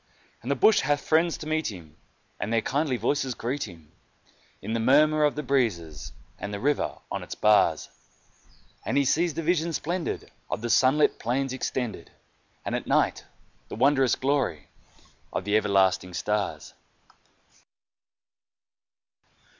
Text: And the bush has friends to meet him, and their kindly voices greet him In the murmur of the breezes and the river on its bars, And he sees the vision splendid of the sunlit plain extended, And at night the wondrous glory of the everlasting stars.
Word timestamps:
And 0.41 0.49
the 0.49 0.55
bush 0.55 0.79
has 0.79 0.99
friends 0.99 1.37
to 1.37 1.45
meet 1.47 1.71
him, 1.71 1.95
and 2.39 2.51
their 2.51 2.63
kindly 2.63 2.97
voices 2.97 3.35
greet 3.35 3.67
him 3.67 3.91
In 4.59 4.73
the 4.73 4.79
murmur 4.79 5.23
of 5.23 5.35
the 5.35 5.43
breezes 5.43 6.11
and 6.39 6.51
the 6.51 6.59
river 6.59 6.97
on 7.11 7.21
its 7.21 7.35
bars, 7.35 7.87
And 8.83 8.97
he 8.97 9.05
sees 9.05 9.35
the 9.35 9.43
vision 9.43 9.73
splendid 9.73 10.31
of 10.49 10.61
the 10.61 10.71
sunlit 10.71 11.19
plain 11.19 11.53
extended, 11.53 12.09
And 12.65 12.73
at 12.73 12.87
night 12.87 13.25
the 13.67 13.75
wondrous 13.75 14.15
glory 14.15 14.69
of 15.31 15.43
the 15.45 15.55
everlasting 15.55 16.15
stars. 16.15 16.73